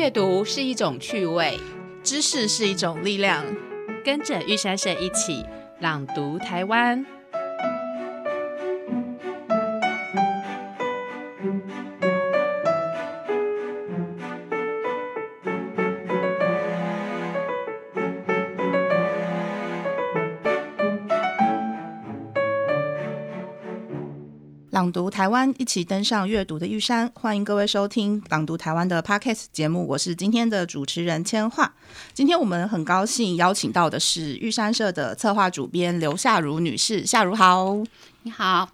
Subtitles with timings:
[0.00, 1.60] 阅读是一种趣味，
[2.02, 3.44] 知识是一种力量。
[4.02, 5.44] 跟着玉珊珊一起
[5.78, 7.04] 朗读台湾。
[24.80, 27.06] 朗读台湾，一起登上阅读的玉山。
[27.14, 31.70] 欢迎各位收听朗读台湾的 Podcast 节目，我是今天的主持人千桦。
[32.14, 37.04] 今天我们很高兴邀请到的是玉山社的策划主编刘夏如女士。
[37.04, 37.76] 夏如好，
[38.22, 38.70] 你好，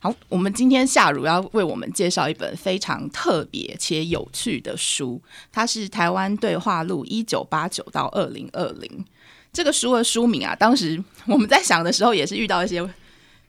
[0.00, 0.12] 好。
[0.28, 8.90] 我们今天夏如要为我们介绍一本非常特别且有趣的书，它是《台湾对话录（一九八九到二零二零）》。
[9.52, 12.84] 这个书的书名啊，当时我们在想的时候，也是遇到一些。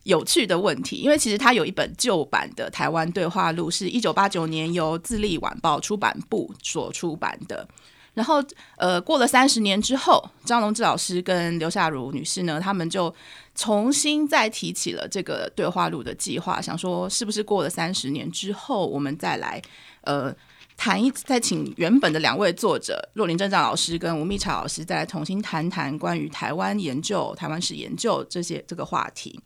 [0.07, 7.67] 有趣的问题，因为其实它有一本旧版的台湾对话录，是一九八九年由自立晚报出版部所出版的。
[8.13, 8.41] 然后，
[8.78, 13.13] 呃，过了三十年之后，张龙志老师跟刘夏如女士呢，他们就
[13.53, 19.61] 重新再提起了这个对话录的计划，想说是不是过了三十年之后，我们再来
[20.02, 20.33] 呃
[20.78, 29.38] 谈一，再请原本的两位作者若林正藏老师跟吴蜜茶老师再来重新谈谈关于台湾研究、台湾史研究这些这个话题。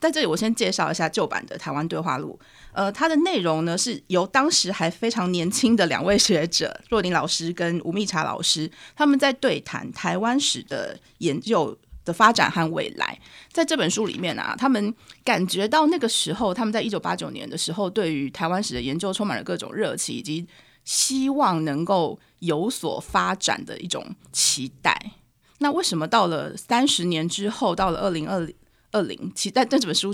[0.00, 2.38] 在这里，我先介绍一下旧版的《台湾对话录》。
[2.72, 13.18] 呃，它的内容呢，是由当时还非常年轻的两位学者 若琳老师跟吴蜜茶老师，他们在对谈台湾史的研究的发展和未来。
[13.52, 20.46] 在这本书里面啊，他们感觉到那个时候，他们在一九八九年的时候，对于台湾史的研究充满了各种热情，以及
[20.84, 25.12] 希望能够有所发展的一种期待。
[25.58, 28.54] 那为什么到了三十年之后，到了二零二零？
[28.92, 30.12] 二零，期待但这本书，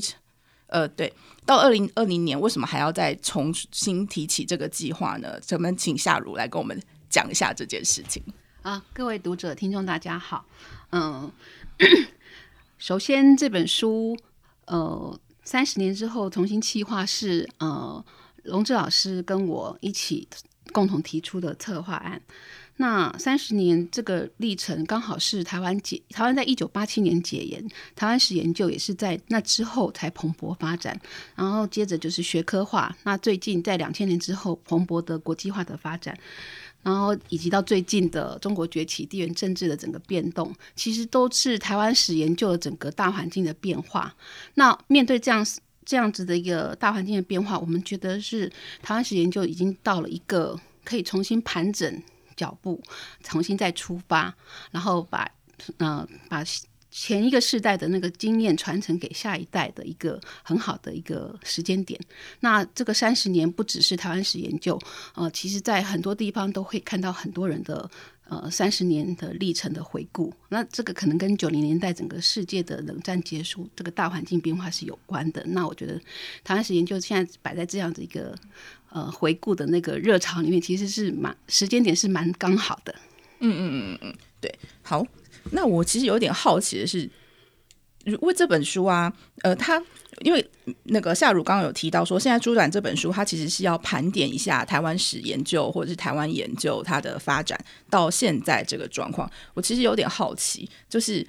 [0.67, 1.13] 呃，对，
[1.45, 5.41] 到二零二零年，为什么还要再重新提起这个计划呢？
[5.41, 8.23] 咱们请夏如来跟我们讲一下这件事情
[8.63, 8.85] 啊。
[8.93, 10.45] 各位读者、听众，大家好。
[10.91, 11.33] 嗯，
[12.79, 14.17] 首先这本书，
[14.67, 18.05] 呃，三十年之后重新企划是呃，
[18.45, 20.29] 龙志老师跟我一起
[20.73, 22.21] 共同提出的策划案。
[22.79, 31.01] 那三十年这个历程，刚好是台湾解台湾在一九八七年解严，台湾史研究也是在那之后才蓬勃发展，
[31.35, 32.95] 然后接着就是学科化。
[33.05, 36.15] 那最近在两千年之后蓬勃的国际化的发展，
[36.83, 44.15] 然后以及到最近的中国崛起、地缘政治的整个变动，其实都是台湾史研究的整个大环境的变化。
[44.53, 45.47] 那面对这样
[45.87, 52.03] 这样子的一个大环境的变化，我们觉得是台湾史研究已经到了一个可以重新盘整。
[52.37, 52.81] 脚步
[53.23, 54.35] 重新再出发，
[54.71, 55.29] 然后把
[55.79, 56.45] 嗯把
[56.99, 62.01] 前一个世代的那个经验传承给下一代的一个很好的一个时间点。
[62.41, 64.81] 那这个三十年不只是台湾史研究，
[65.15, 67.91] 呃，其实在很多地方都会看到很多人的
[68.29, 70.33] 呃三十年的历程的回顾。
[70.49, 75.45] 那这个可能跟九零年代整个世界的冷战结束，这个大环境变化是有关的。
[75.49, 76.01] 那我觉得
[76.43, 78.35] 台湾史研究现在摆在这样的一个。
[78.89, 82.95] 呃，回顾的那个热潮里面，其实是蛮时间点是蛮刚好的。
[83.41, 84.59] 嗯嗯嗯嗯嗯，对。
[84.81, 85.05] 好，
[85.53, 87.09] 那我其实有点好奇的是，
[88.05, 89.13] 因为这本书啊，
[89.43, 89.83] 呃，它
[90.21, 90.45] 因为
[90.85, 97.59] 那个夏如刚刚有提到说，现在朱展这本书，它其实是要盘点一下台湾史研究或者是台湾研究它的发展
[97.91, 99.31] 到现在这个状况。
[99.55, 101.27] 我其实有点好奇，就是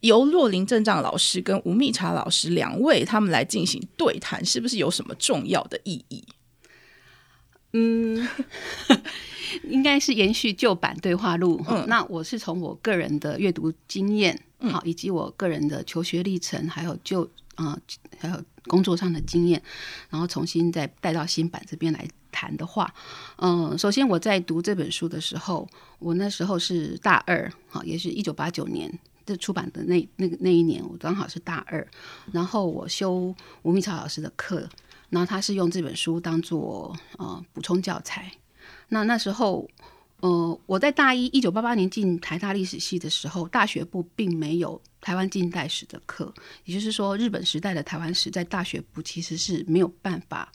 [0.00, 6.24] 由洛林正藏老师跟吴蜜茶老师两位他们来进行对谈，是不是有什么重要的意义？
[7.72, 8.28] 嗯，
[9.64, 11.64] 应该是延续旧版对话录。
[11.68, 17.78] 嗯，那我是从我个人的阅读经验，好，以及我个人的求学历程，还有就啊，
[18.18, 19.62] 还有工作上的经验，
[20.08, 22.92] 然后重新再带到新版这边来谈的话，
[23.36, 28.92] 嗯，首先我在读这本书的时候，我那时候是大二，好，也是一九八九年
[29.24, 31.86] 这出版的那那个那一年，我刚好是大二，
[32.32, 34.68] 然后我修吴明超老师的课。
[35.10, 38.32] 然后他是用这本书当做呃补充教材。
[38.88, 39.68] 那那时候，
[40.20, 46.32] 呃，我在大一一九八八年进台大历史系的时候，大学部并没有台湾近代史的课，
[46.64, 50.50] 也就是说，日本时代的台湾史在大学部其实是没有办法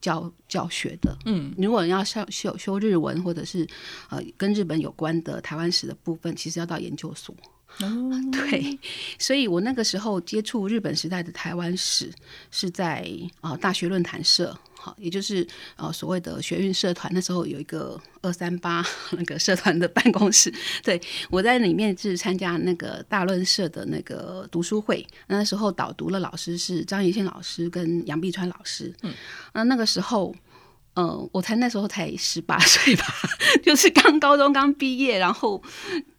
[0.00, 1.16] 教教学的。
[1.26, 3.66] 嗯，如果你要上修修日文或者是
[4.10, 7.34] 呃跟日本有关的台湾史的部分，其实要到研究所。
[7.80, 8.78] 哦，对，
[9.18, 12.12] 所以我那个时候接触日本时代的台湾史
[12.50, 13.08] 是在
[13.40, 17.12] 啊大学论坛社，好，也就是呃所谓的学运社团。
[17.12, 20.52] 那时候有一个二三八 那个社团的办公室，
[20.84, 21.00] 对
[21.30, 25.04] 我在里面是参加那个大论社的那个读书会。
[25.26, 28.94] 那时候导读的老师是张怡宪老师跟杨碧川老师。
[29.02, 29.12] 嗯，
[29.52, 30.34] 那那个时候
[30.94, 33.04] 呃，我才那时候才十八岁吧，
[33.62, 35.60] 就是刚高中刚毕业，然后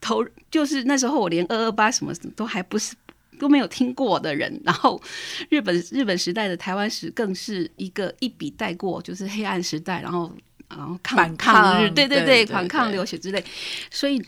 [0.01, 2.93] 投就是那时候我连二二八什么都还不是
[3.39, 5.01] 都没有听过的人，然后
[5.49, 10.29] 日本日本时代的台湾史更是一个一笔带过，就是黑暗时代，然后
[10.69, 13.43] 然后抗反抗抗日，对对对对反抗流血之类，
[13.89, 14.21] 所以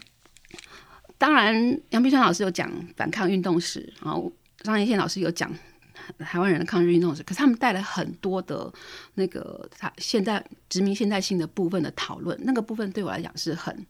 [1.17, 5.53] 当然杨碧川老师有讲反抗运动史，然后张一宪老师有讲
[6.19, 8.71] 台湾人的抗日运动史，可是他们带了很多的
[9.15, 13.85] 那个他现代殖民现代性的部分的讨论，那个部分对我来讲是很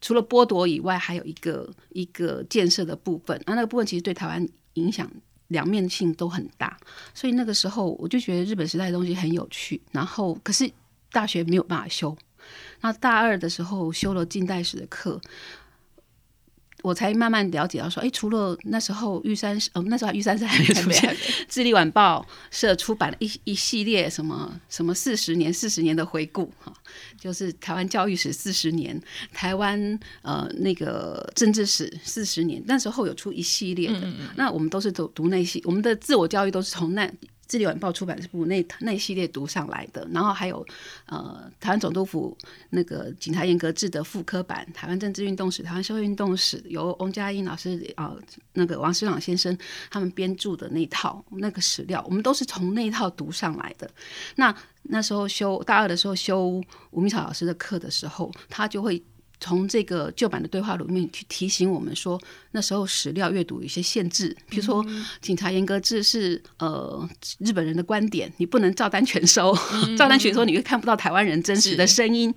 [0.00, 5.10] 除了剥夺以外，还有一个一个建设的部分，那那个部分其实对台湾影响
[5.48, 6.78] 两面性都很大，
[7.14, 10.70] 所以那个时候我就觉得日本时代的东西很有趣，然后可是
[11.10, 12.16] 大学没有办法修，
[12.80, 15.20] 那大二的时候修了近代史的课。
[16.84, 21.16] 我才慢慢了解到说，哎，除了那时候玉山，呃，那时候玉山是还没有出现，
[21.48, 22.20] 《智利晚报》
[22.54, 26.70] 社出版了一一系列什么什么四十年、四十年的回顾，哈，
[27.18, 29.00] 就是台湾教育史四十年，
[29.32, 37.06] 台湾呃那个政治史四十年，那时候有出一系列的，那我们都是读读那些，我们的自我教育都是从那。
[37.46, 40.66] 《智利晚报》出版部那那系列读上来的，然后还有
[41.06, 42.36] 呃台湾总督府
[42.70, 48.18] 那个警察严格制的副科版《台湾政治运动史》《台湾社会运动史》，由翁佳音老师啊、呃、
[48.54, 49.56] 那个王诗朗先生
[49.90, 53.90] 他们编著的那套那个史料，我们都是从那一套读上来的。
[54.36, 54.54] 那
[54.84, 59.02] 那时候修大二的时候修吴明草老师的课的时候，他就会。
[59.44, 62.18] 从这个旧版的对话录里面去提醒我们说，
[62.52, 64.82] 那时候史料阅读有一些限制，比如说
[65.20, 67.06] 警察严格制是呃
[67.40, 69.54] 日本人的观点，你不能照单全收，
[69.98, 72.34] 照单全收你会看不到台湾人真实的声音。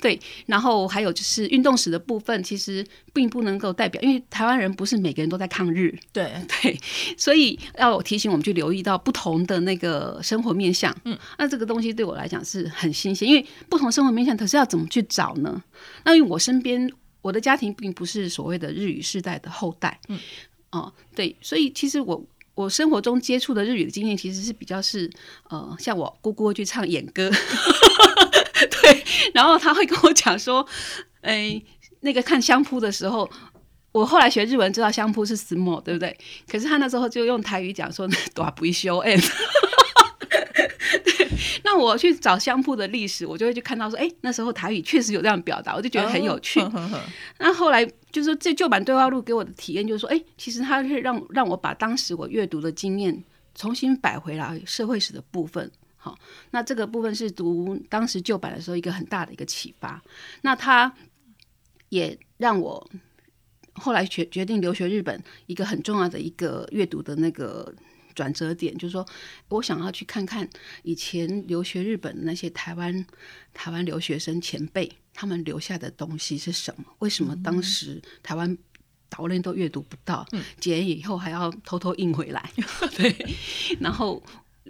[0.00, 6.32] 对，然后还有就是运动史的部分，其实并不能够代表，因为台湾人不是每个人都在抗日，对。
[6.62, 6.78] 对，
[7.16, 10.94] 所以要提醒我们去留意到不同的那个生活面向。
[11.04, 15.62] 嗯，那这个东西对我来讲是很新鲜，因为不同生活面向，可是要怎么去找呢？
[16.04, 16.90] 那因为我身边
[17.22, 20.18] 我的家庭并不是所谓的日语世代的后代，嗯，
[20.72, 22.22] 哦，对，所以其实我
[22.54, 25.10] 我生活中接触的日语的经验，其实是比较是
[25.48, 27.30] 呃，像我姑姑会去唱演歌，
[28.82, 30.66] 对，然后他会跟我讲说，
[31.22, 31.62] 哎、
[32.00, 33.30] 那个看相扑的时候。
[33.94, 36.18] 我后来学日文，知道相扑是 small，对不对？
[36.50, 39.16] 可是他那时候就用台语讲说“短不修 n”。
[41.74, 46.60] 对，那我去找相扑的历史，我就会去看到说，哎，那时候台语确实有这样表达，我就觉得很有趣。
[46.60, 47.00] 哦呵呵呵
[47.38, 53.24] 那后来就是说，这旧版对话录给我的体验就是说，哎，其实它是让让我把当时我阅读的经验
[53.54, 55.70] 重新摆回来社会史的部分。
[55.96, 56.16] 好，
[56.50, 60.02] 那这个部分是读当时旧版的时候一个很大的一个启发。
[60.42, 60.94] 那它
[61.88, 62.90] 也让我
[63.72, 67.74] 后来决决定留学日本一个很重要的一个阅读的那个
[68.14, 69.06] 转折点，就是说
[69.48, 70.48] 我想要去看看
[70.82, 73.06] 以前留学日本的那些台湾
[73.52, 76.84] 台湾留学生前辈他们留下的东西是什么？
[77.00, 78.56] 为什么当时台湾
[79.08, 80.26] 岛内都阅读不到，
[80.60, 82.50] 解严以后还要偷偷印回来？
[82.96, 83.14] 对，
[83.80, 84.22] 然后。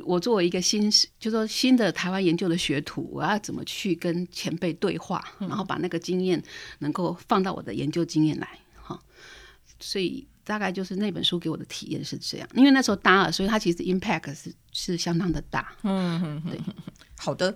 [0.05, 0.90] 我作为一个新，
[1.20, 6.43] 就说新的台湾研究的学徒，我要怎么去跟前辈对话，然后把那个经验
[6.81, 9.00] 能够放到我的研究经验来，哈。
[9.79, 15.75] 所以大概就是那本书给我的体验是这样，因为那时候大二，所以它其实 impact 是是相当的大。
[15.82, 16.61] 嗯，对
[17.17, 17.55] 好的。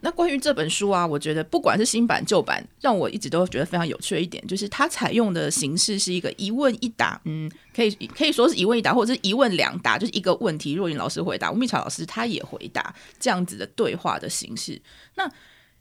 [0.00, 14.80] 那关于这本书啊，我觉得不管是新版旧版，让我一直都觉得非常有趣的一点，就是它采用的形式是一个一问一答，嗯，可以可以说是一问一答，或者是一问两答，就是一个问题，若云老师回答，吴蜜草老师他也回答，这样子的对话的形式。
[15.16, 15.28] 那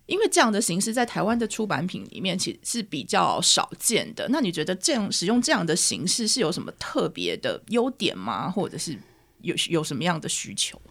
[0.07, 8.49] 因为这样的形式在台湾的出版品里面其实是比较少见的，那你觉得这样使用这样的形式是有什么特别的优点吗？
[8.49, 8.97] 或者是
[9.41, 10.81] 有有什么样的需求？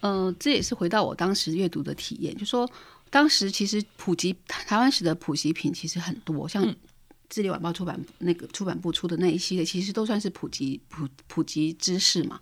[0.00, 2.66] 呃，这也是回到我当时阅读的体验，就说
[3.10, 6.64] 当时其实普及台湾史的普及品其实很多，像
[7.28, 12.40] 《智利晚报》出版那个出版部出的那一系列，其实都算是普及普普及知识嘛。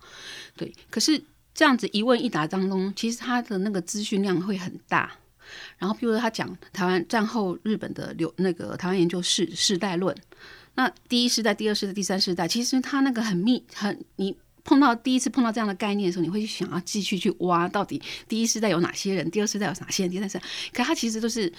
[0.55, 1.21] 对，可是
[1.53, 5.17] 这样子一问一答当中，其实它的那个资讯量会很大。
[5.77, 10.15] 然后，比如说他讲台湾战后日本的流那个台湾研究世世代论，
[10.75, 14.37] 那第一世代、第二世代、第三世代，其实他那个很密很你。
[14.65, 21.51] 碰到第一次碰到这样的概念的时候，你会去想要继续去挖，到底第一世代有哪些人，第二世代有哪些人，第三世代，可它其实都是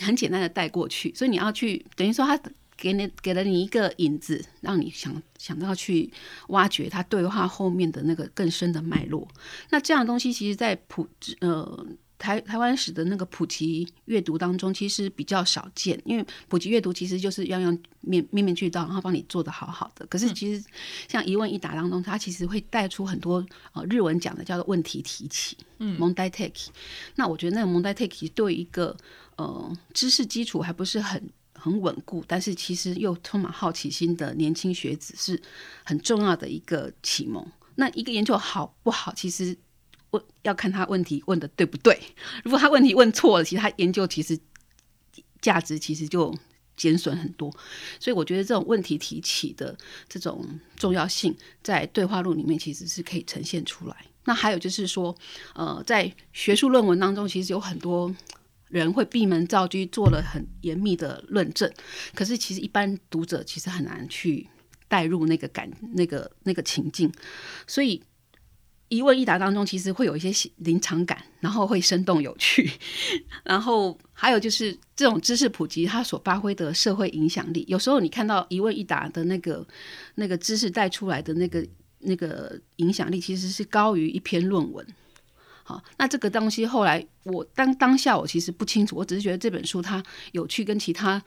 [0.00, 2.38] 很简单的带过去，所以你要去等于说他
[2.76, 6.12] 给你给了你一个引子，让你想想到去
[6.48, 9.26] 挖掘他对话后面的那个更深的脉络。
[9.70, 11.08] 那这样的东西，其实在普
[11.40, 11.86] 呃
[12.18, 20.04] 台台湾史的那个普及阅读当中，其实比较少见，因为普及阅读其实就是样样面面面俱到，然后帮你做的好好的。
[20.06, 20.64] 可是其实
[21.08, 26.72] 像一问一答当中，它其实会带出很多呃日文讲的叫做问题提起，嗯，蒙代 take。
[27.14, 28.96] 那我觉得那个蒙代 take 对一个
[29.36, 31.22] 呃知识基础还不是很
[31.54, 35.40] 很稳固，但是其实又充满好奇心的年轻学子是
[35.84, 37.46] 很重要的一个启蒙。
[37.76, 39.56] 那一个研究好不好，其实
[40.10, 41.98] 问要看他问题问的对不对。
[42.44, 44.38] 如果他问题问错了，其实他研究其实
[45.40, 46.34] 价值其实就
[46.76, 47.50] 减损很多。
[48.00, 49.76] 所以我觉得这种问题提起的
[50.08, 50.44] 这种
[50.76, 53.96] 重要性，在对话录里面其实是可以呈现出来。
[54.24, 55.16] 那还有就是说，
[55.54, 58.14] 呃，在学术论文当中，其实有很多。
[58.70, 61.72] 人会闭门造车，做了很严密的论证，
[62.14, 64.46] 可是其实一般读者其实很难去
[64.88, 67.10] 带入那个感、那个那个情境，
[67.66, 68.02] 所以
[68.88, 72.70] 一问一答当中，其实会有一些临场感，然后会生动有趣，
[73.44, 79.66] 然后还有就是这种知识普及它所发挥的社会影响力，有时候你看到一问一答的那个
[80.14, 81.66] 那个知识带出来的那个
[82.00, 84.86] 那个影响力，其实是高于一篇论文。
[85.64, 90.02] 好，那这个东西后来我当当下我其实不清楚，我只是觉得这本书它
[90.32, 91.22] 有趣，跟其他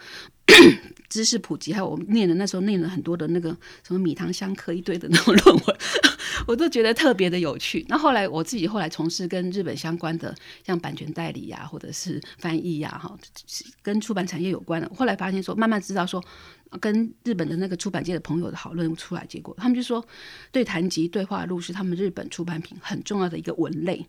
[1.09, 5.77] 知识普及，还有我们念的那时候念了很多的那个什么米糖相克一堆的那种论文，
[6.47, 7.85] 我都觉得特别的有趣。
[7.87, 13.17] 那后来我自己后来从事跟日本相关的，像版权代理呀，或者是翻译呀，哈，
[13.81, 16.23] 跟出版产业有关的，后来发现说，慢慢知道说。
[16.79, 20.01] 跟日本的那个出版界的朋友的讨论出来，结果他们就说，
[20.53, 24.05] 对谈及对话录是他们日本出版品很重要的一个文类。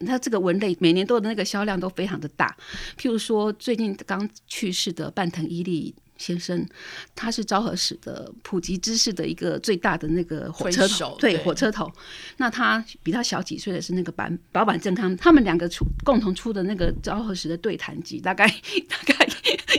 [0.00, 2.54] 那这个文类每年都的那个销量都非常的大。
[2.98, 6.64] 譬如说，最近刚去世的半藤伊利先生，
[7.16, 11.90] 他是昭和史的普及知识的一个最大的那个火车头，对火车头。
[12.36, 18.46] 那他比他小几岁的是那个板保坂正康，他们两个出共同出的那个昭和史的对谈集，大概
[18.88, 19.28] 大概。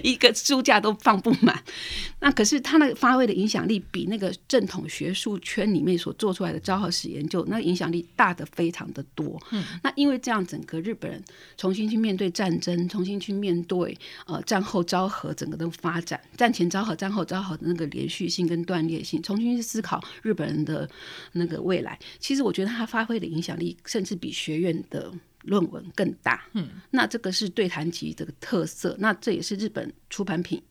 [0.04, 1.64] 一个书架都放不满，
[2.20, 9.42] 那可是他那个发挥的影响力比那个正统学术圈里面所做出来的昭和史研究，那影响力大的非常的多。
[9.52, 11.24] 嗯，那因为这样，整个日本人
[11.58, 20.88] 重新去面对战争，重新去面对呃战后昭和整个的发展，战前昭和、战后昭和的那个连续性跟断裂性，重新去思考日本人的
[21.32, 21.98] 那个未来。
[22.20, 25.12] 其实我觉得他发挥的影响力，甚至比学院的。
[25.44, 30.62] 论文更大，嗯，那这个是对谈集这个特色，那这也是日本出版品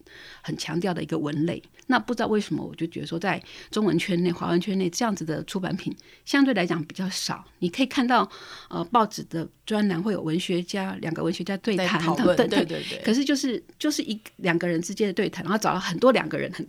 [0.43, 1.63] 很强调的一个文类。
[1.89, 7.45] 那不知道为什么，我就觉得说，在中文圈内、华文圈内，这样子的出版品相对来讲比较少。
[7.59, 8.29] 你可以看到，
[8.71, 13.03] 呃，报纸的专栏会有文学家两个文学家对谈，对对对对。
[13.05, 16.65] 可是就是就是一两个人之间的对谈，然后找了很多两个人，很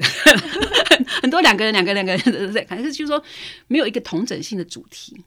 [1.21, 3.23] 很多两个人、两个两个人 在看，可是就是说
[3.67, 5.23] 没有一个同整性的主题。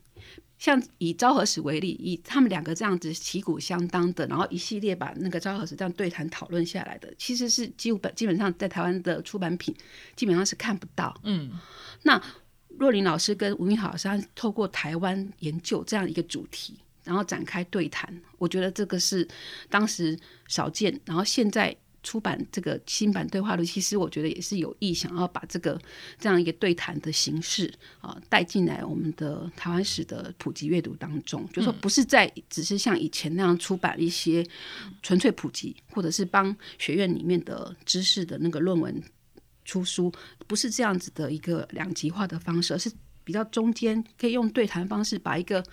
[0.59, 9.75] 像以昭和史为例，以他们两个这样子旗鼓相当的，然后一系列把那个昭和史这样对谈讨论下来的，其实是基本基本上在台湾的出版品
[10.15, 11.15] 基本上是看不到。
[11.25, 11.51] 嗯，
[12.03, 12.21] 那
[12.79, 19.27] 若琳老师跟吴明豪老师透过台湾研究这样一个主题，然后展开对谈，我觉得这个是
[19.69, 21.77] 当时少见，然后现在。
[22.07, 25.77] 出版这个新版对话录，其实我觉得也是有意想要把这个
[26.21, 27.69] 这样一个对谈的形式
[28.01, 34.47] 啊带进来我们的台湾史的普及阅读当中，就说不是在只是像以前那样出版一些
[35.03, 39.03] 纯粹普及，或者是帮学院里面的知识的那个论文
[39.65, 40.13] 出书，
[40.47, 42.89] 不是这样子的一个两极化的方式，而是
[43.25, 45.65] 比较中间可以用对谈方式把一个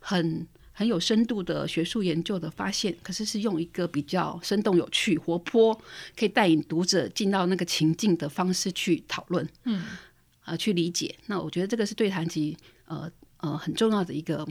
[0.00, 0.46] 很。
[0.78, 5.74] 很有深度的学术研究的发现，可是是用一个比较生动、有趣、活泼，
[6.16, 9.82] 可以带领读者进到那个情境的方式去讨论，嗯，
[10.42, 11.12] 啊，去理解。
[11.26, 14.46] 那我觉得这个是对谈集呃呃很重要的一个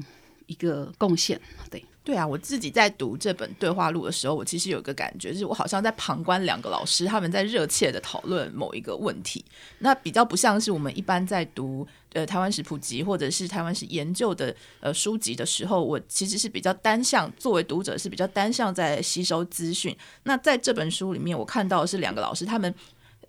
[0.48, 1.40] 一个贡献，
[1.70, 1.86] 对。
[2.04, 9.44] 对啊，我自己在读这本对话录的时候，我其实有一个感觉，就是我好像在旁观两个老师他们在热切的讨论某一个问题，
[9.80, 19.94] 那比较不像是我们一般在读呃台湾史普及或者是台湾史研究的呃书籍的时候，我其实是比较单向，作为读者是比较单向在吸收资讯。
[20.24, 22.74] 那在这本书里面，我看到的是两个老师他们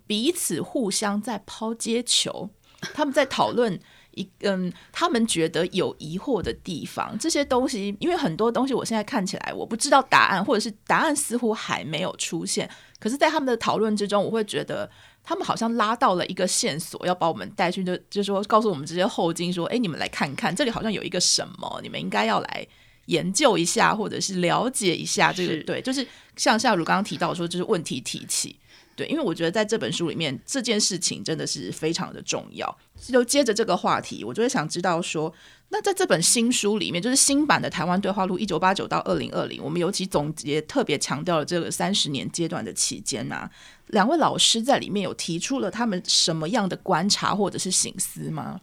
[0.07, 2.49] 彼此互相在抛接球，
[2.95, 3.77] 他们在讨论。
[4.19, 12.69] 一嗯，他们觉得有疑惑的地方，这些东西，因为很多东西我现在看起来我不知道答案，或者是答案似乎还没有出现。
[12.99, 14.91] 可是，在他们的讨论之中，我会觉得
[15.23, 22.67] 他们好像拉到了一个线索，要把我们带去，就就说告诉我们这些后金说：“哎，你们来看看，这里好像有一个什么，你们应该要来
[23.07, 26.05] 研究一下，或者是了解一下。”这个对，就是
[26.37, 28.59] 像夏如刚刚提到说，就是问题提起。
[28.99, 32.79] 对，因为我觉得在这本书里面，这件事情真的是非常的重要。
[32.97, 35.33] 就接着这个话题，我就会想知道说，
[35.69, 43.49] 那在这本新书里面，就是新版的《台湾对话录》一九八九到二零二零，我们尤其总结特别强调了这个三十年阶段的期间呐，
[43.87, 48.61] 两位老师在里面有提出了他们什么样的观察或者是醒思吗？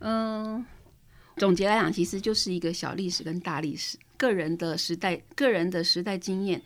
[0.00, 0.62] 嗯，
[1.38, 6.60] 总结来讲，其实就是一个小历史跟大历史，个人的时代、个人的时代经验，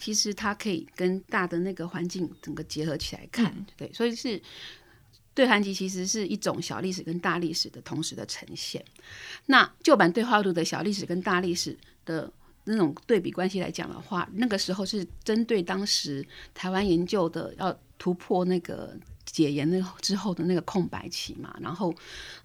[0.00, 4.40] 其实它可以跟大的那个环境整个结合起来看，对，所以是
[5.34, 8.84] 对韩集其实是一种小历史跟大历史的同时的呈现。
[9.46, 12.32] 那旧版对话录的小历史跟大历史的
[12.64, 18.96] 那种对比关系来讲的话，那个时候是针对当时台湾研究的要突破那个。
[19.26, 21.94] 解严那之后的那个空白期嘛，然后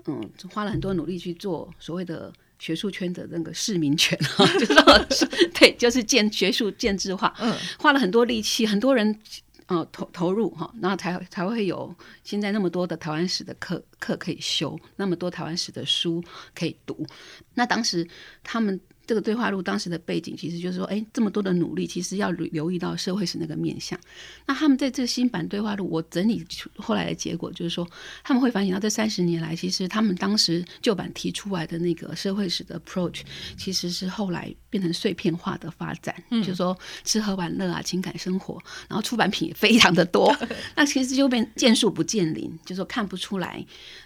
[0.05, 4.45] 嗯，花了很多努力去做所谓的学术圈的那个市民权啊，
[5.09, 9.19] 就是对，就是建学术建制化，嗯，花了很多力气，很多人
[9.67, 17.05] 呃投投入哈，然后才才会有现在那么多的台湾史的课课可以修，那么多台湾史的书可以读。
[17.53, 18.07] 那当时
[18.43, 18.79] 他们。
[19.07, 23.99] 这个对话录当时的背景，其实就是说，哎，这么多的努力，其实要留意到社会史那个面向。
[24.47, 26.43] 那他们在这新版对话录，我整理
[26.77, 27.87] 后来的结果，就是说，
[28.23, 33.21] 他们会反省到这三十年来，其实他们当时旧版提出来的那个社会史的 approach，
[33.57, 40.35] 其实是后来变成碎片化的发展，嗯就是说吃喝玩乐啊，情感生活，然后出版品也非常的多，
[40.75, 43.63] 那其实就变见树不见林，就是说看不出来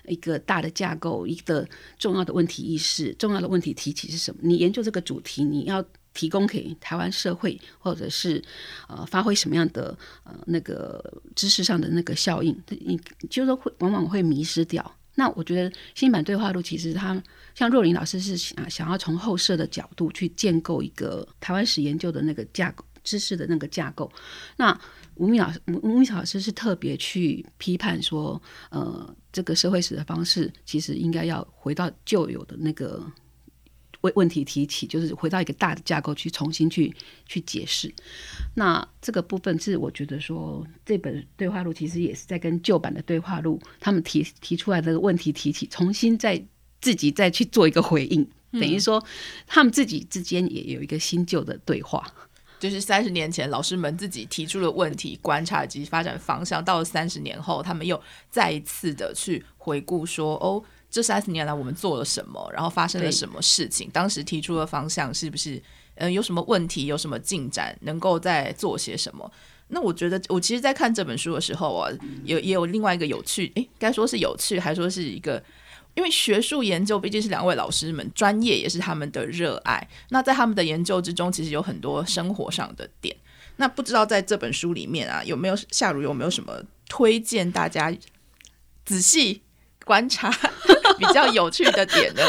[0.07, 1.65] 一个大的架构，一个
[1.97, 4.41] 重要的问题意识，重要的问题提起是什么？
[4.43, 4.83] 你研究。
[4.88, 8.43] 这这个主题你要提供给台湾社会，或者是
[8.87, 14.83] 呃发挥什么样的呃那个知识上的那个效应，你就是会往往会迷失掉。
[15.13, 17.21] 那我觉得新版对话录其实它
[17.53, 24.11] 像若琳老师是想想要从后设的角度去建构一个台湾史研究的那个架构知识的那个架构。
[24.57, 24.75] 那
[25.13, 28.41] 吴敏老师吴吴敏老师是特别去批判说，
[28.71, 33.05] 呃，这个社会史的方式其实应该要回到旧有的那个。
[34.01, 36.93] 问问题提起，就是回到一个大的架构去重新去
[37.25, 37.93] 去解释。
[38.55, 46.41] 那这个部分是我觉得说，这本对话录其实也是在跟旧版的对话录他们提提出来的问题提起，重新再
[46.79, 49.03] 自己再去做一个回应，等于说
[49.45, 52.05] 他们自己之间也有一个新旧的对话。
[52.57, 60.63] 就是三十年前老师们自己提出的问题、观察及发展方向，到了三十年后，他们又再一次的去回顾说，哦。
[60.89, 62.49] 这三十年来，我们做了什么？
[62.53, 63.89] 然后发生了什么事情？
[63.91, 65.61] 当时提出的方向是不是
[65.95, 66.85] 嗯有什么问题？
[66.87, 67.77] 有什么进展？
[67.81, 69.31] 能够再做些什么？
[69.71, 71.91] 那我觉得，我其实，在看这本书的时候啊，
[72.25, 75.43] 有也有另外一个有趣，诶，该说是有趣，还说是一个，
[75.93, 79.87] 因为学术研究毕竟是两位老师们专业，也是他们的热爱。
[80.09, 83.15] 那在他们的研究之中，其实有很多生活上的点。
[83.57, 87.95] 那不知道在这本书里面啊，有没有夏如有没有什么推荐大家
[88.85, 89.43] 仔细
[89.89, 90.31] 观察？
[90.99, 92.21] 比较有趣的点呢，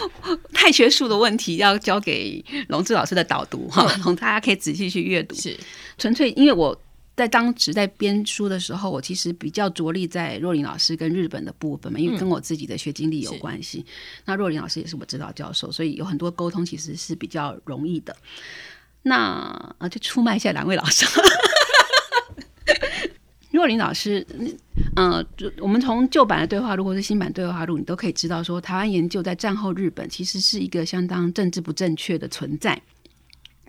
[0.54, 3.84] 太学术的问题要交给龙志老师的导读哈，
[4.18, 5.34] 大家可以仔细去阅读。
[5.34, 5.58] 是
[5.98, 6.80] 纯粹因为我
[7.16, 13.84] 在当时在编书的时候，我其实比较着力在若琳老师跟日本的部分嘛，因为跟我自己的学经历有关系。
[14.24, 18.16] 那若琳老师也是我指导教授，所以有很多沟通其实是比较容易的。
[19.02, 21.04] 那啊，就出卖一下两位老师。
[23.62, 24.26] 若琳老师，
[24.96, 25.24] 嗯，
[25.60, 32.82] 我们从旧版的对话录或是新版对话录，你都可以知道说，台湾研究在战后日本其实是一个相当政治不正确的存在。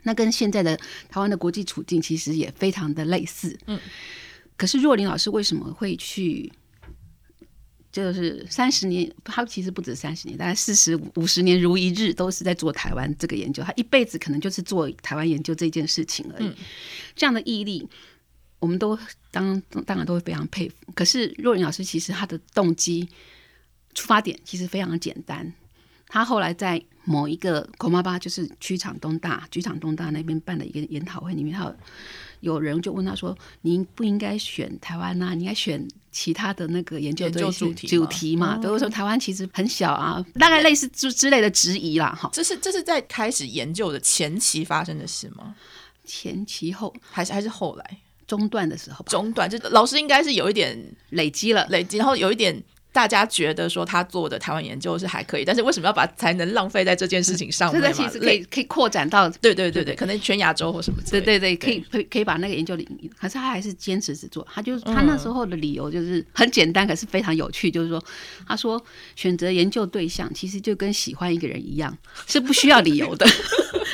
[0.01, 0.75] 那跟现在的
[1.09, 3.55] 台湾的国际处境其实也非常的类似。
[3.67, 3.79] 嗯，
[4.57, 6.51] 可是若琳老师为什么会去？
[7.91, 13.61] 就是三十年，他其实不止三十年，大概四十五十年如一日都是在做台湾这个研究。
[13.61, 16.51] 他一辈子可能就是做台湾研究这件事情而已。
[17.15, 17.87] 这样的毅力。
[18.63, 18.97] 我们都
[19.29, 20.75] 当当然都会非常佩服。
[20.95, 23.05] 可是若云老师其实他的动机
[23.93, 25.53] 出发点其实非常的简单。
[26.07, 31.75] 他后来在某一个孔妈巴，就是区场东大、局场东大那边办的一个研讨会里面，他
[32.39, 35.33] 有人就问他说：“您不应该选台湾呐？
[35.35, 42.17] 你应该选其他的那个研究主题主题嘛？”都说台湾其实很小啊，大概类似之之类的质疑啦。
[42.17, 45.53] 哈，这是这是在开始研究的前期发生的事吗？
[46.05, 47.97] 前期后还是还是后来？
[48.33, 50.75] 中断的时候，中断就老师应该是有一点
[51.11, 52.51] 累积了，累积，然后有一点
[52.93, 57.91] 大家觉得说他做的台湾研究是还可以，但是为什么要把才能浪费在这件事情上面嘛？
[57.91, 61.21] 其实可以可以扩展到对对对对，可能全亚洲或什么之类。
[61.21, 64.47] 对对对，可以可以可以把那个研究领域，可是他还是坚持只做。
[64.53, 68.01] 他就是他那时候的理由就是很简单，可是非常有趣，就是说
[68.47, 68.79] 他说
[69.15, 73.25] 选择研究对象其实就跟喜欢一个人一样，是不需要理由的。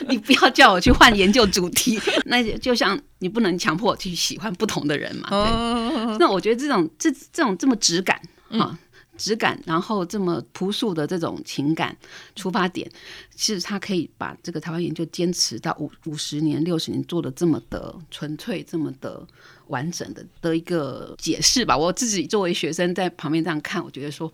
[0.10, 5.30] 你不要叫我去换研究主题，那就像你不能强迫我去喜欢不同的人嘛。
[5.30, 8.78] 对，那我觉得这种这这种这么直感啊。
[9.20, 11.96] 质感，然后这么朴素的这种情感
[12.36, 12.90] 出发点，
[13.36, 19.22] 其实他可以把这个台湾研究坚持到五五十年、六十年，做的这么的纯粹、这么的
[19.68, 21.78] 完整的的一个解释吧。
[21.78, 24.32] 我自己作为学生在旁边这样看，我觉得说，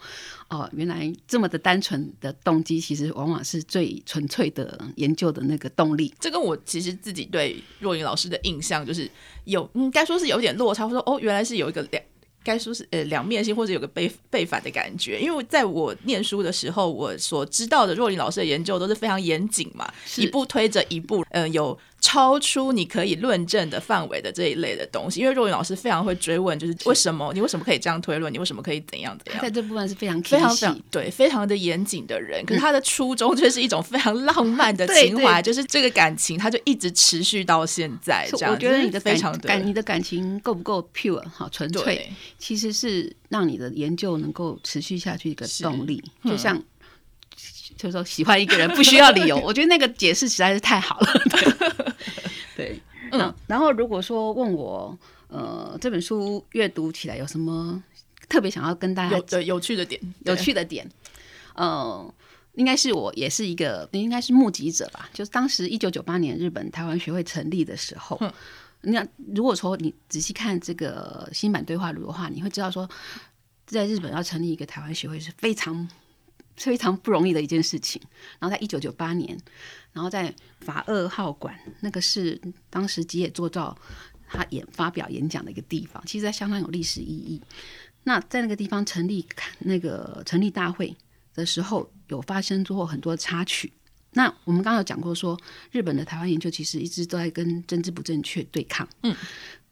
[0.50, 6.13] 哦，原来这么的单纯的动机，其实往往是最纯粹的研究的那个动力。
[6.19, 9.10] 这跟我其实自己对若云老师的印象就是
[9.45, 10.88] 有，应该说是有点落差。
[10.88, 12.04] 说哦，原来是有一个两。
[12.45, 15.19] 该说是呃两面性，或者有个背背反的感觉。
[15.19, 21.77] 因为在我念书的时候，我所知道的若琳老师的研究都是非常严谨嘛，一步推着一步，嗯，有。
[22.05, 29.41] 超出你可以论证的范围的这一类的东西，因为若云老师非常会追问，就是为什么你为什么可以这样推论，你为什么可以怎样怎样？
[29.41, 32.45] 在这部分是非常非常非常对，非常的严谨的人。
[32.45, 38.29] 可是他的初衷却是一种非常浪漫的情怀， 就是这个感情，他就一直持续到现在。
[38.31, 46.03] 这样，我觉得你的非常感，你的感情够不够 pure 好纯粹，其实是让你的研究能够持续下去一个动力。
[46.23, 46.61] 就像
[47.75, 51.07] 就是说，喜欢一个人不需要理由， 我觉得那个解释实在是太好了。
[52.55, 52.79] 对，
[53.11, 57.83] 嗯，然后如果说问我，呃，这本书阅读起来有什么
[58.29, 59.99] 特别想要跟大家有有趣的点？
[60.23, 60.89] 有趣的点，
[61.55, 62.13] 呃，
[62.53, 65.09] 应该是我也是一个，应该是目击者吧。
[65.13, 68.19] 就是当时一九九八年日本台湾学会成立的时候，
[68.81, 72.89] 那如果说你仔细看这个新版对话录的话，你会知道说，
[73.65, 75.88] 在日本要成立一个台湾学会是非常
[76.55, 78.01] 非常不容易的一件事情。
[78.39, 79.37] 然后在一九九八年。
[79.93, 82.37] 然后在法二号馆，那个是
[82.69, 83.73] 当时吉野作造
[84.27, 87.41] 他演发表演讲的一个地方，其实在相当有历史意义。
[88.03, 89.25] 那在那个地方成立
[89.59, 90.93] 那个成立大会
[91.33, 93.71] 的时候，有发生过很多插曲。
[94.11, 95.39] 那我们刚刚有讲过，说
[95.71, 98.85] 日本的台湾研究其实一直都在跟政治不正确对抗。
[99.03, 99.15] 嗯，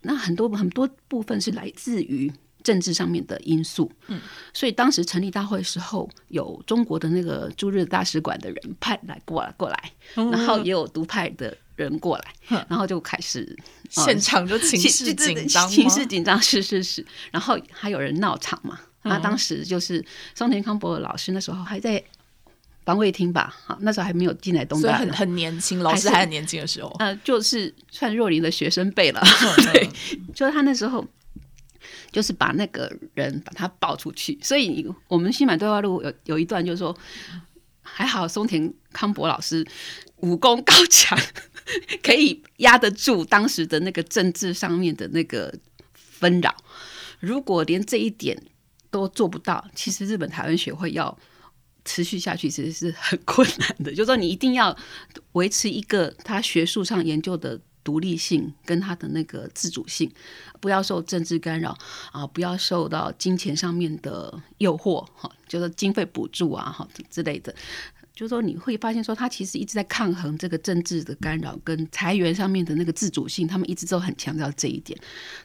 [0.04, 2.32] 那很多很多部分是来自于。
[2.64, 4.20] 政治上面的因素，嗯，
[4.54, 13.56] 所以当时成立大会的时候，有中国的那个驻日大使馆的人派来过来过来，然后也有独派的人过来，然后就开始
[13.90, 16.42] 现场就情绪紧张，情绪紧张。
[16.42, 22.02] 是是是，然后还有人闹场嘛，那当时就是松田康博老师那时候还在
[22.86, 29.22] 防卫厅吧，好，那时候还没有进来东大，很很年轻，老师还很年轻的时候，呃，就是算若琳的学生辈了，
[29.74, 29.90] 对，
[30.34, 31.06] 就是他那时候。
[32.12, 36.96] 就是把那个人把他抱出去，所以我们新版对话录有有一段就是说，
[37.82, 39.66] 还好松田康博老师
[40.18, 41.18] 武功高强，
[42.02, 45.54] 可以压得住当时的那个政治上面的那个
[45.94, 46.56] 纷扰。
[47.20, 48.42] 如果连这一点
[48.90, 51.18] 都做不到，其实日本台湾学会要
[51.86, 53.92] 持续下去其实是很 困难的。
[53.92, 54.78] 就是说，你一定要
[55.34, 57.60] 维持一个他学术上研究的。
[57.84, 60.10] 独立性跟他的那个自主性，
[60.62, 61.78] 不要受政治干扰
[62.12, 67.54] 啊，不要受到金钱上面的诱惑哈，就是经费补助啊哈之类的，
[68.14, 74.98] 就是说你会发现说他其实一直在抗衡这个政治的干扰跟裁员上面的那个自主性，他们一直都很强调这一点，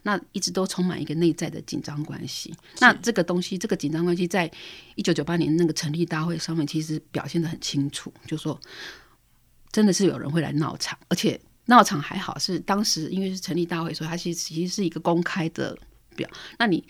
[0.02, 2.54] 那一直都充满一个内在的紧张关系。
[2.78, 4.48] 那这个东西，这个紧张关系，在
[4.94, 8.60] 一九九八年那个成立大会上面，其实表现的很清楚，就说
[9.72, 11.40] 真的是有人会来闹场，而且。
[11.68, 15.74] 闹场还好，是当时因为是成立大会，所以它其实其实是一个公开的
[16.14, 16.28] 表。
[16.58, 16.84] 那你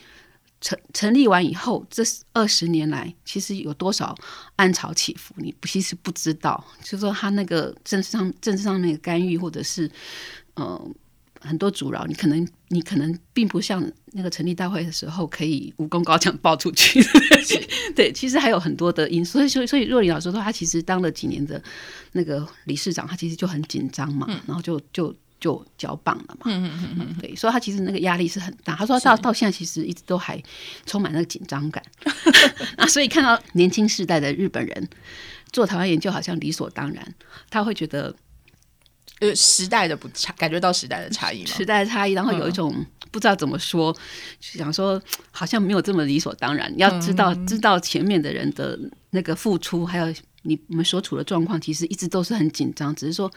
[0.60, 4.16] 成成立完以后，这二十年来，其实有多少
[4.56, 6.64] 暗潮起伏，你其实不知道。
[6.82, 9.90] 就说他那个政治上政治上那个干预，或者是
[10.56, 10.94] 嗯。
[11.40, 17.00] 很多阻挠，你可能你可能并不像那个成立大会的时候可以武功高强爆出去，
[17.94, 19.38] 对，其实还有很多的因素。
[19.38, 21.62] 所以，所以，所以若琳老师说，他其实当了几年的
[22.12, 28.74] 那个理事长，他其实就很紧张嘛，然后就就就交棒了嘛，嗯嗯嗯对，所以他其实那个压力是很大。
[28.74, 30.42] 他说到到现在，其实一直都还
[30.86, 31.82] 充满那个紧张感
[32.76, 32.86] 啊。
[32.86, 34.88] 所以看到年轻世代的日本人
[35.52, 37.14] 做台湾研究，好像理所当然，
[37.48, 38.12] 他会觉得。
[39.20, 41.46] 呃，时代的不差，感觉到时代的差异吗？
[41.46, 42.72] 时代的差异，然后有一种
[43.10, 43.96] 不知道怎么说，
[44.40, 45.02] 想说
[45.32, 46.72] 好像没有这么理所当然。
[46.78, 48.78] 要知道，知道前面的人的
[49.10, 52.94] 那个付出，还有你我们所处的状况，其实一直都是很紧张。
[52.94, 53.28] 只是说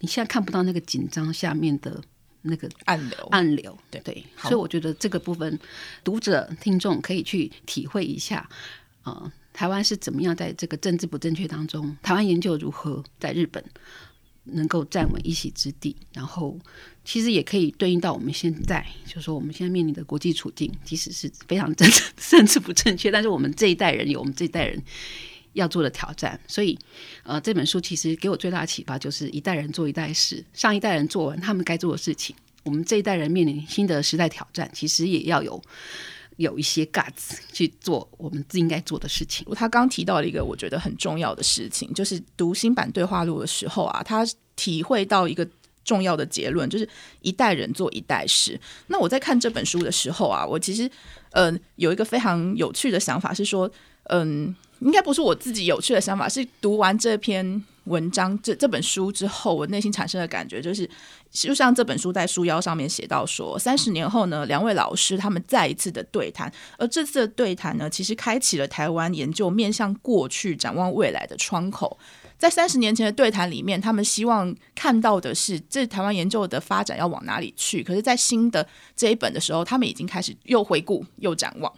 [0.00, 2.00] 你现在看不到那个紧张下面的
[2.42, 3.78] 那个暗流，暗流。
[3.92, 5.56] 对对，所以我觉得这个部分，
[6.02, 8.48] 读者听众可以去体会一下
[9.02, 13.62] 啊，台湾是怎么样在这个政治不正确当中，台湾研究如何在日本。
[14.52, 16.58] 能够站稳一席之地，然后
[17.04, 24.82] 其实也可以对应到我们现在，就是说我们现在面临的国际处境，即使是非常政 治甚至不正确，但是我们这一代人有我们这一代人
[25.54, 26.38] 要做的挑战。
[26.46, 26.78] 所以，
[27.22, 32.34] 呃，这本书其实给我最大的启发就是一代人做一代事，上一代人做完他们该做的事情，
[32.64, 35.62] 我们这一代人面临新的时代挑战，其实也要有
[36.38, 39.46] 有一些 guts 去做我们应该做的事情。
[39.54, 45.46] 他刚提到了一个我觉得很重要的事情，就是读新版对话录的时候啊，他体会到一个。
[45.84, 46.86] 重要的结论就是
[47.22, 48.60] 一代人做一代事。
[48.88, 50.90] 那我在看这本书的时候啊，我其实
[51.30, 53.70] 嗯有一个非常有趣的想法是说，
[54.10, 60.88] 嗯，应该不是我自己有趣的想法，是读完这篇文章这这本书之后，我内心产生的感觉就是，
[61.30, 71.98] 就像这本书在书腰上面写到说，三十年后呢，两位老师他们再一次的对谈，而这次的对谈呢，其实开启了台湾研究面向过去、展望未来的窗口。
[72.36, 77.82] 在三十年前的对谈里面，他们希望看到的是这台湾研究的发展要往哪里去。
[77.82, 81.72] 可是，在新的这一本的时候，他们已经开始又回顾又展望。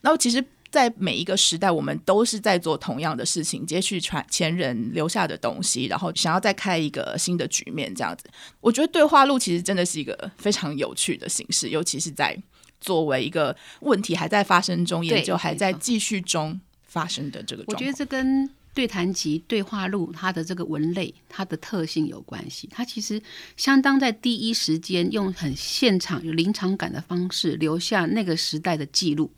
[0.00, 0.44] 然后，其实，
[0.74, 8.24] 在每一个时代，我们都是在做同样的事情，接续传前人留下的东西，然后想要再开一个新的局面，这样子。
[8.60, 12.36] 我觉得对话录其实真的是一个非常有趣的形式，尤其是在
[12.80, 17.62] 作为一个问题还在发生中，研究还在继续中发生的这个。
[17.68, 22.68] 我觉得这跟对谈集、对话录，它的这个文类、它的特性有关系。
[22.72, 23.22] 它其实
[23.56, 29.30] 相当在第一时间用很现场、有临场感的方式留下那个时代的记录。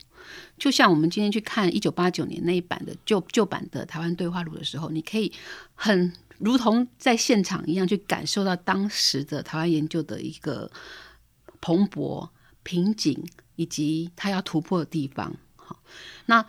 [0.57, 5.31] 就像我们今天去看一九八九年那一版的旧旧版的台湾对话录的时候，你可以
[5.75, 10.71] 很如同在现场一样去感受到当时的台湾研究的一个
[11.61, 12.29] 蓬勃、
[12.63, 13.23] 瓶颈
[13.55, 15.35] 以及它要突破的地方。
[15.55, 15.79] 好，
[16.27, 16.45] 那。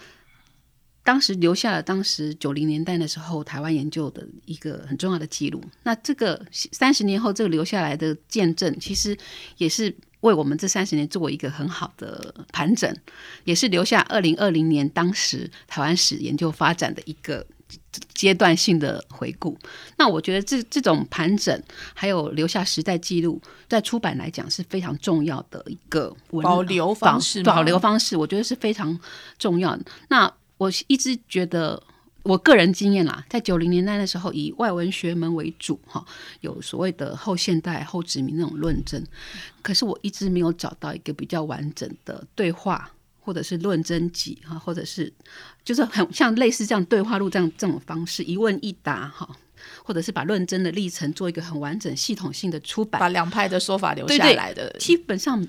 [1.04, 5.64] 当时留下了当时九零年代的时候台湾研究的一个很重要的记录。
[5.84, 9.16] 那这个三十年后这个留下来的见证，其实
[9.56, 12.92] 也是为我们这三十年做一个很好的盘整，
[13.44, 17.46] 也是留下二零二零年当时台湾史研究发展的一个
[18.14, 19.56] 阶段性的回顾。
[19.96, 21.62] 那我觉得这这种盘整
[21.94, 28.98] 还有留下时代记录，在出版来讲是非常重要的一个保留方式，保留方式，我觉得是非常
[29.38, 29.84] 重要的。
[30.08, 31.80] 那我一直觉得，
[32.24, 36.04] 我个人经验啦，在九零年代的时候，以外文学门为主，哈，
[36.40, 39.02] 有所谓的后现代、后殖民那种论证。
[39.62, 45.10] 可是我一直没有找到一个比较完整的对话，或者是论证集，哈，或者是
[45.64, 49.28] 就是很像类似这样对话录这样这种方式，一问一答，哈，
[49.82, 55.46] 或者是把论证的历程做一个很完整、系统性的出版，把两派的说法留下来的，基本上。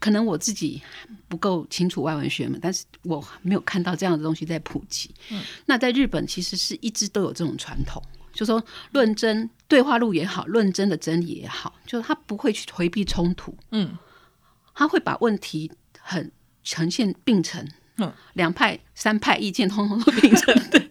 [0.00, 0.82] 可能我自己
[1.28, 5.14] 不够清楚外文学嘛，但是我没有看到这样的东西在普及。
[5.30, 13.54] 嗯，那在日本其实是一直都有这种传统，就说论真对话录也好，论真的真理也好，就是他不会去回避冲突。
[13.70, 13.96] 嗯，
[14.74, 16.32] 他会把问题很
[16.64, 17.64] 呈现并成。
[17.98, 20.90] 嗯，两派三派意见通通都并成， 对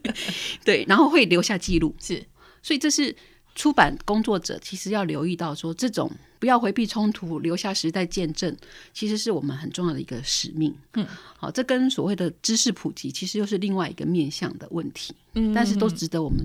[0.64, 1.96] 对，然后会留下记录。
[2.00, 2.24] 是，
[2.62, 3.16] 所以这是。
[3.56, 8.56] 出版工作者其实要留意到，说这种不要回避冲突，留下时代见证，
[8.94, 10.74] 其实是我们很重要的一个使命。
[10.94, 11.06] 嗯，
[11.38, 15.14] 好，这跟所谓的知识普及，其实又是另外一个面向的问题。
[15.34, 16.44] 嗯，但是都值得我们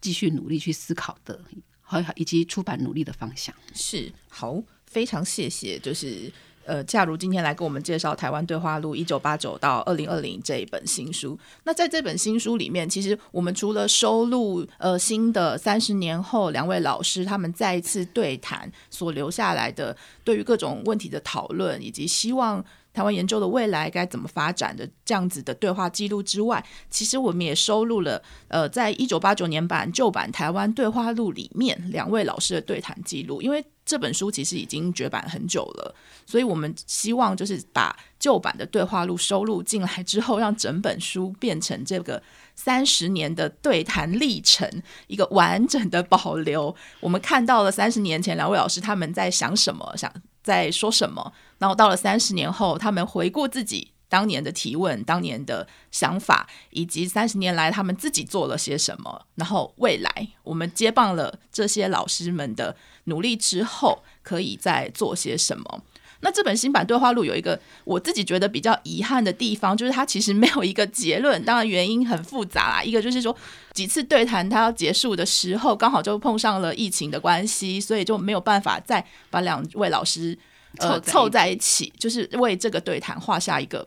[0.00, 1.44] 继续努力去思考的，
[1.82, 3.54] 好，以及出版努力的方向。
[3.74, 6.32] 是，好，非常谢谢，就是。
[6.64, 22.64] 呃，假如今天来跟我们介绍《台湾对话录》一九八九到二零二零这一本新书，那在这本新书里面，其实我们除了收录呃新的三十年后两位老师他们再一次对谈所留下来的对于各种问题的讨论，以及希望。
[22.94, 33.40] 台湾研究的未来该怎么发展的这样子的对话记录之外，其实我们也收录了呃，在一九八九年版旧版台湾对话录里面两位老师的对谈记录。
[33.40, 35.94] 因为这本书其实已经绝版很久了，
[36.26, 42.22] 所以我们希望就是把旧版的对话录收录进来之后，让整本书变成这个
[42.54, 46.74] 三十年的对谈历程一个完整的保留。
[47.00, 50.12] 我们看到了三十年前两位老师他们在想什么，想。
[50.42, 51.32] 在说什么？
[51.58, 59.24] 然后到了三十年后，他们回顾自己当年的提问、当年的想法，以及三十年来他们自己做了些什么。
[59.36, 65.82] 然后未来，我们接棒了这些老师们的努力之后，可以再做些什么？
[66.24, 71.44] 那这本新版对话录有一个我自己觉得比较遗憾的地方，就是它其实没有一个结论。
[71.44, 73.36] 当然原因很复杂啦， 一个就是说
[73.72, 80.38] 几次对谈它要结束的时候，刚好就碰上了疫情的关系，所以就没有办法再把两位老师
[80.76, 83.84] 呃凑在一起，就是为这个对谈画下一个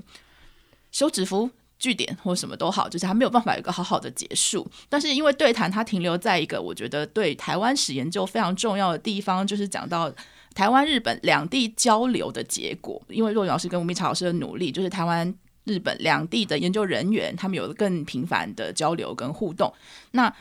[0.92, 1.50] 休止符、
[1.86, 4.66] 据点或什么都好，就是他没有办法有一个好好的结束。
[4.90, 10.12] 但是因为对谈它停留在一个我觉得对台湾史研究非常重要的地方，就是讲到。
[10.56, 15.28] 台湾、日本两地交流的结果，因为若云老师跟吴明朝老师的努力，就是台湾
[15.66, 19.74] 日本两地的研究人员，他们有了更频繁的交流跟互动。
[20.12, 20.34] 那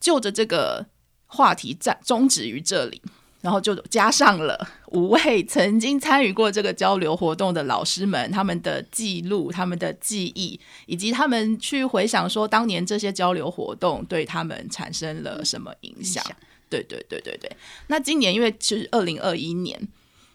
[0.00, 0.84] 就着这个
[1.26, 3.00] 话题暂终止于这里。
[3.46, 4.58] 然后就加上了
[4.90, 16.24] 五位曾经参与过这个交流活动的老师们，他们的记录、他们的记忆，以及他们去回想说当年这些交流活动对他们产生了什么影响。
[16.68, 17.48] 对对对对对。
[17.86, 19.80] 那今年因为是二零二一年，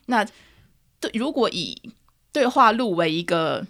[0.05, 0.25] 那
[1.01, 1.77] 对如果以
[2.31, 3.67] 对话录为一个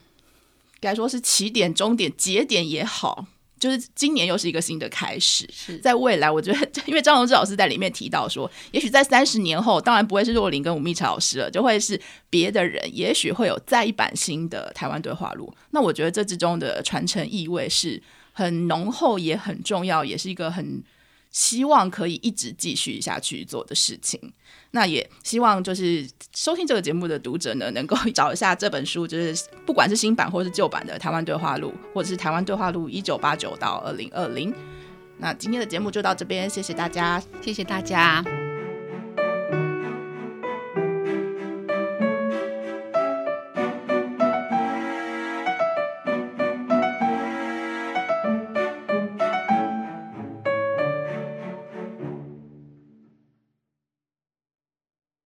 [0.80, 3.26] 该说是起点、终点、节点也好。
[3.62, 5.48] 就是今年又是一个新的开始，
[5.84, 15.54] 在未来，我觉得， 因为张荣志老师在里面提到说，也许在三十年后，当然不会是若琳跟吴密朝老师了，就会是别的人，也许会有再一版新的台湾对话录。
[15.70, 18.02] 那我觉得这之中的传承意味是
[18.34, 20.84] 很浓厚，也很重要，也是一个很。
[21.32, 24.20] 希望可以一直继续下去做的事情，
[24.72, 34.54] 那也希望就是收听这个节目的读者呢，能够找一下这本书，就是不管是新版或是旧版的《台湾对话录》，或者是《台湾对话录》一九八九到二零二零。
[35.18, 38.51] 那今天的节目就到这边，谢谢大家，谢谢大家。